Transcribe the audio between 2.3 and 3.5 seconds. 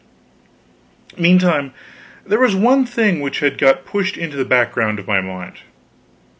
was one thing which